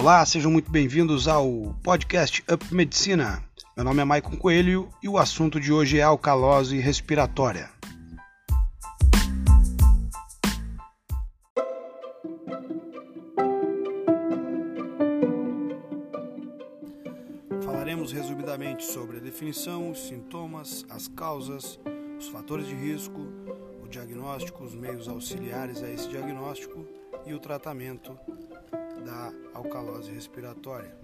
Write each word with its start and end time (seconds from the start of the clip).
Olá, 0.00 0.24
sejam 0.24 0.48
muito 0.48 0.70
bem-vindos 0.70 1.26
ao 1.26 1.74
podcast 1.82 2.44
Up 2.48 2.72
Medicina. 2.72 3.42
Meu 3.76 3.84
nome 3.84 4.00
é 4.00 4.04
Maicon 4.04 4.36
Coelho 4.36 4.88
e 5.02 5.08
o 5.08 5.18
assunto 5.18 5.58
de 5.58 5.72
hoje 5.72 5.98
é 5.98 6.02
alcalose 6.02 6.78
respiratória. 6.78 7.68
Falaremos 17.64 18.12
resumidamente 18.12 18.84
sobre 18.84 19.16
a 19.16 19.20
definição, 19.20 19.90
os 19.90 20.06
sintomas, 20.06 20.86
as 20.88 21.08
causas, 21.08 21.76
os 22.16 22.28
fatores 22.28 22.68
de 22.68 22.74
risco, 22.76 23.26
o 23.82 23.88
diagnóstico, 23.88 24.62
os 24.62 24.76
meios 24.76 25.08
auxiliares 25.08 25.82
a 25.82 25.90
esse 25.90 26.08
diagnóstico 26.08 26.86
e 27.26 27.34
o 27.34 27.40
tratamento 27.40 28.16
da 29.04 29.32
alcalose 29.54 30.10
respiratória. 30.12 30.94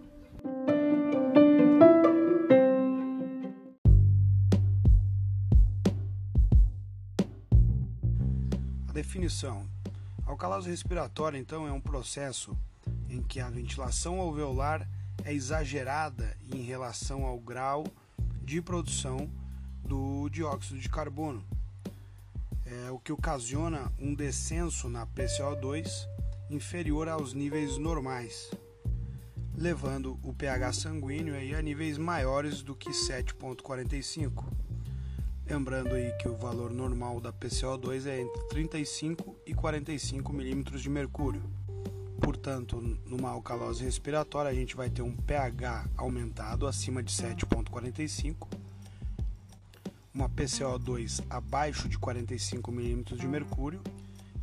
A 8.88 8.92
definição: 8.92 9.66
a 10.26 10.30
alcalose 10.30 10.70
respiratória, 10.70 11.38
então, 11.38 11.66
é 11.66 11.72
um 11.72 11.80
processo 11.80 12.56
em 13.08 13.22
que 13.22 13.40
a 13.40 13.48
ventilação 13.48 14.20
alveolar 14.20 14.88
é 15.24 15.32
exagerada 15.32 16.36
em 16.52 16.62
relação 16.62 17.24
ao 17.24 17.38
grau 17.38 17.84
de 18.42 18.60
produção 18.60 19.30
do 19.84 20.28
dióxido 20.28 20.78
de 20.80 20.88
carbono, 20.88 21.44
é 22.66 22.90
o 22.90 22.98
que 22.98 23.12
ocasiona 23.12 23.92
um 23.98 24.14
descenso 24.14 24.88
na 24.88 25.06
PCO2 25.06 26.13
inferior 26.50 27.08
aos 27.08 27.32
níveis 27.32 27.78
normais, 27.78 28.50
levando 29.56 30.18
o 30.22 30.32
pH 30.32 30.72
sanguíneo 30.74 31.34
a 31.56 31.62
níveis 31.62 31.96
maiores 31.96 32.62
do 32.62 32.74
que 32.74 32.90
7.45. 32.90 34.44
Lembrando 35.46 35.94
aí 35.94 36.12
que 36.18 36.28
o 36.28 36.36
valor 36.36 36.70
normal 36.70 37.20
da 37.20 37.32
PCO2 37.32 38.06
é 38.06 38.20
entre 38.20 38.48
35 38.48 39.36
e 39.46 39.54
45 39.54 40.32
milímetros 40.32 40.82
de 40.82 40.90
mercúrio. 40.90 41.42
Portanto, 42.20 42.80
numa 43.06 43.30
alcalose 43.30 43.84
respiratória, 43.84 44.50
a 44.50 44.54
gente 44.54 44.76
vai 44.76 44.88
ter 44.88 45.02
um 45.02 45.14
pH 45.14 45.88
aumentado 45.96 46.66
acima 46.66 47.02
de 47.02 47.12
7,45, 47.12 48.48
uma 50.14 50.28
PCO2 50.28 51.22
abaixo 51.28 51.88
de 51.88 51.98
45 51.98 52.70
milímetros 52.72 53.18
de 53.18 53.26
mercúrio 53.26 53.82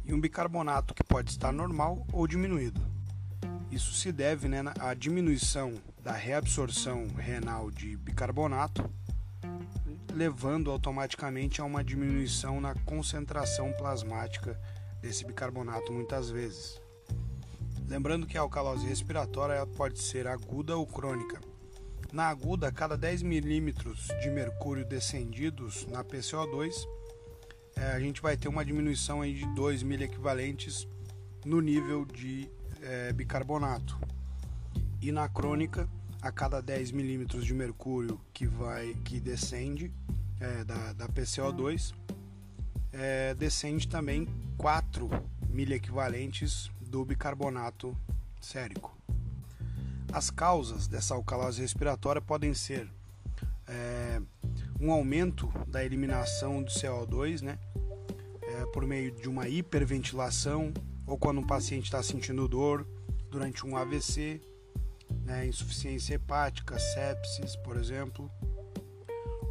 e 0.03 0.13
um 0.13 0.19
bicarbonato 0.19 0.93
que 0.93 1.03
pode 1.03 1.29
estar 1.29 1.51
normal 1.51 2.05
ou 2.11 2.27
diminuído. 2.27 2.81
Isso 3.71 3.93
se 3.93 4.11
deve 4.11 4.47
né, 4.47 4.61
à 4.79 4.93
diminuição 4.93 5.73
da 6.03 6.11
reabsorção 6.11 7.07
renal 7.15 7.71
de 7.71 7.95
bicarbonato, 7.95 8.89
levando 10.13 10.69
automaticamente 10.69 11.61
a 11.61 11.63
uma 11.63 11.83
diminuição 11.83 12.59
na 12.59 12.75
concentração 12.85 13.71
plasmática 13.73 14.59
desse 15.01 15.25
bicarbonato 15.25 15.91
muitas 15.93 16.29
vezes. 16.29 16.81
Lembrando 17.87 18.27
que 18.27 18.37
a 18.37 18.41
alcalose 18.41 18.85
respiratória 18.85 19.65
pode 19.65 19.99
ser 19.99 20.27
aguda 20.27 20.77
ou 20.77 20.85
crônica. 20.85 21.39
Na 22.11 22.27
aguda, 22.27 22.71
cada 22.71 22.97
10 22.97 23.21
milímetros 23.21 24.07
de 24.21 24.29
mercúrio 24.29 24.85
descendidos 24.85 25.85
na 25.87 26.03
PCO2, 26.03 26.73
é, 27.81 27.93
a 27.93 27.99
gente 27.99 28.21
vai 28.21 28.37
ter 28.37 28.47
uma 28.47 28.63
diminuição 28.63 29.23
aí 29.23 29.33
de 29.33 29.45
2 29.55 29.81
mil 29.81 29.99
equivalentes 29.99 30.87
no 31.43 31.59
nível 31.59 32.05
de 32.05 32.47
é, 32.79 33.11
bicarbonato. 33.11 33.99
E 35.01 35.11
na 35.11 35.27
crônica, 35.27 35.89
a 36.21 36.31
cada 36.31 36.61
10 36.61 36.91
milímetros 36.91 37.43
de 37.43 37.55
mercúrio 37.55 38.21
que 38.31 38.45
vai 38.45 38.93
que 39.03 39.19
descende 39.19 39.91
é, 40.39 40.63
da, 40.63 40.93
da 40.93 41.09
PCO2, 41.09 41.95
é, 42.93 43.33
descende 43.33 43.87
também 43.87 44.27
4 44.57 45.09
mil 45.49 45.71
equivalentes 45.71 46.69
do 46.79 47.03
bicarbonato 47.03 47.97
sérico. 48.39 48.95
As 50.13 50.29
causas 50.29 50.87
dessa 50.87 51.15
alcalose 51.15 51.61
respiratória 51.61 52.21
podem 52.21 52.53
ser 52.53 52.87
é, 53.67 54.21
um 54.79 54.91
aumento 54.91 55.51
da 55.67 55.83
eliminação 55.83 56.61
do 56.61 56.69
CO2, 56.69 57.41
né, 57.41 57.57
é, 58.51 58.65
por 58.65 58.85
meio 58.85 59.11
de 59.11 59.29
uma 59.29 59.47
hiperventilação 59.47 60.73
ou 61.05 61.17
quando 61.17 61.39
um 61.39 61.47
paciente 61.47 61.85
está 61.85 62.01
sentindo 62.03 62.47
dor 62.47 62.85
durante 63.29 63.65
um 63.65 63.77
AVC, 63.77 64.41
né, 65.23 65.47
insuficiência 65.47 66.15
hepática, 66.15 66.77
sepsis, 66.77 67.55
por 67.55 67.77
exemplo, 67.77 68.29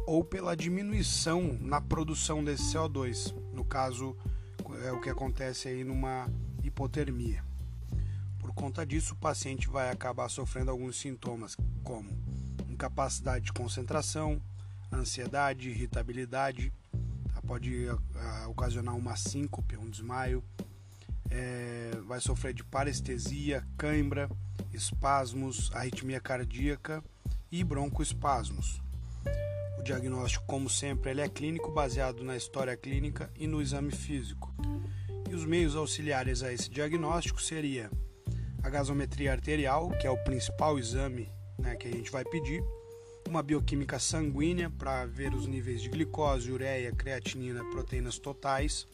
ou 0.05 0.23
pela 0.23 0.55
diminuição 0.55 1.57
na 1.59 1.79
produção 1.79 2.43
desse 2.43 2.73
CO2, 2.73 3.33
no 3.53 3.63
caso 3.63 4.15
é 4.83 4.91
o 4.91 4.99
que 4.99 5.09
acontece 5.09 5.67
aí 5.67 5.83
numa 5.83 6.27
hipotermia. 6.63 7.43
Por 8.39 8.53
conta 8.53 8.85
disso, 8.85 9.13
o 9.13 9.17
paciente 9.17 9.69
vai 9.69 9.91
acabar 9.91 10.29
sofrendo 10.29 10.71
alguns 10.71 10.97
sintomas 10.99 11.55
como 11.83 12.09
incapacidade 12.69 13.45
de 13.45 13.53
concentração, 13.53 14.41
ansiedade, 14.91 15.69
irritabilidade? 15.69 16.73
Pode 17.51 17.85
uh, 17.85 17.99
ocasionar 18.49 18.95
uma 18.95 19.17
síncope, 19.17 19.75
um 19.75 19.89
desmaio, 19.89 20.41
é, 21.29 21.91
vai 22.07 22.21
sofrer 22.21 22.53
de 22.53 22.63
parestesia, 22.63 23.67
cãibra, 23.77 24.29
espasmos, 24.71 25.69
arritmia 25.73 26.21
cardíaca 26.21 27.03
e 27.51 27.61
broncoespasmos. 27.61 28.81
O 29.77 29.83
diagnóstico, 29.83 30.45
como 30.45 30.69
sempre, 30.69 31.11
ele 31.11 31.19
é 31.19 31.27
clínico, 31.27 31.69
baseado 31.73 32.23
na 32.23 32.37
história 32.37 32.77
clínica 32.77 33.29
e 33.35 33.47
no 33.47 33.61
exame 33.61 33.91
físico. 33.91 34.49
E 35.29 35.35
os 35.35 35.43
meios 35.43 35.75
auxiliares 35.75 36.43
a 36.43 36.53
esse 36.53 36.69
diagnóstico 36.69 37.41
seria 37.41 37.91
a 38.63 38.69
gasometria 38.69 39.33
arterial, 39.33 39.89
que 39.99 40.07
é 40.07 40.09
o 40.09 40.23
principal 40.23 40.79
exame 40.79 41.29
né, 41.59 41.75
que 41.75 41.89
a 41.89 41.91
gente 41.91 42.09
vai 42.09 42.23
pedir, 42.23 42.63
uma 43.31 43.41
bioquímica 43.41 43.97
sanguínea 43.97 44.69
para 44.69 45.05
ver 45.05 45.33
os 45.33 45.47
níveis 45.47 45.81
de 45.81 45.87
glicose, 45.87 46.51
ureia, 46.51 46.91
creatinina, 46.91 47.63
proteínas 47.71 48.19
totais, 48.19 48.85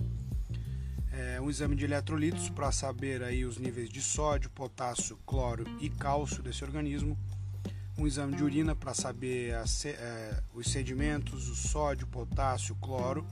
é, 1.12 1.42
um 1.42 1.50
exame 1.50 1.75
de 1.75 1.86
eletrolitos 1.86 2.48
para 2.48 2.72
saber 2.72 3.24
aí 3.24 3.44
os 3.44 3.58
níveis 3.58 3.90
de 3.90 4.00
sódio, 4.00 4.52
potássio, 4.52 5.18
cloro 5.25 5.66
e 5.81 5.90
cálcio 5.90 6.44
desse 6.44 6.64
organismo, 6.64 7.18
um 7.98 8.06
exame 8.06 8.36
de 8.36 8.44
urina 8.44 8.75
para 8.75 8.94
saber 8.94 9.56
a, 9.56 9.64
é, 9.86 10.44
os 10.54 10.72
sedimentos, 10.72 11.50
o 11.50 11.56
sódio, 11.56 12.06
potássio, 12.06 12.75
cloro. 12.75 13.25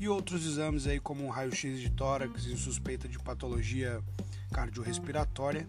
E 0.00 0.08
outros 0.08 0.46
exames 0.46 0.86
aí 0.86 0.98
como 0.98 1.22
um 1.22 1.28
raio-x 1.28 1.78
de 1.78 1.90
tórax 1.90 2.46
em 2.46 2.56
suspeita 2.56 3.06
de 3.06 3.18
patologia 3.18 4.02
cardiorrespiratória 4.50 5.66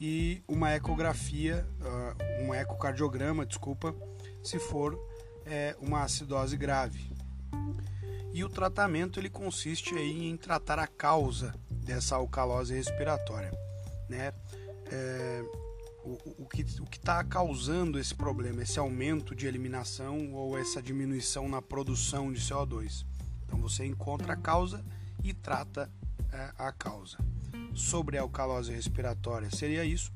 e 0.00 0.42
uma 0.46 0.74
ecografia, 0.74 1.66
uh, 1.80 2.44
um 2.44 2.54
ecocardiograma, 2.54 3.44
desculpa, 3.44 3.94
se 4.42 4.58
for 4.58 4.98
é, 5.44 5.76
uma 5.80 6.02
acidose 6.02 6.56
grave. 6.56 7.10
E 8.32 8.44
o 8.44 8.48
tratamento 8.48 9.18
ele 9.18 9.30
consiste 9.30 9.94
aí 9.94 10.28
em 10.28 10.36
tratar 10.36 10.78
a 10.78 10.86
causa 10.86 11.54
dessa 11.70 12.16
alcalose 12.16 12.74
respiratória, 12.74 13.50
né? 14.08 14.32
É, 14.90 15.44
o, 16.04 16.44
o, 16.44 16.46
que 16.46 16.62
o 16.80 16.84
está 16.90 17.22
causando 17.24 17.98
esse 17.98 18.14
problema, 18.14 18.62
esse 18.62 18.78
aumento 18.78 19.34
de 19.34 19.46
eliminação 19.46 20.32
ou 20.32 20.56
essa 20.56 20.80
diminuição 20.80 21.48
na 21.48 21.60
produção 21.60 22.32
de 22.32 22.40
CO2. 22.40 23.04
Então 23.44 23.58
você 23.58 23.84
encontra 23.84 24.34
a 24.34 24.36
causa 24.36 24.84
e 25.22 25.34
trata 25.34 25.90
a 26.56 26.72
causa 26.72 27.18
sobre 27.74 28.18
a 28.18 28.22
alcalose 28.22 28.72
respiratória 28.72 29.50
seria 29.50 29.84
isso. 29.84 30.12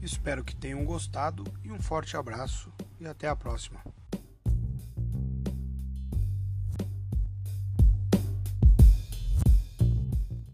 Espero 0.00 0.44
que 0.44 0.56
tenham 0.56 0.84
gostado 0.84 1.44
e 1.62 1.70
um 1.70 1.80
forte 1.80 2.16
abraço 2.16 2.72
e 2.98 3.06
até 3.06 3.28
a 3.28 3.36
próxima. 3.36 3.80